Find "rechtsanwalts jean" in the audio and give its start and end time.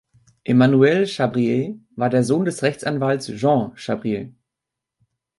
2.63-3.73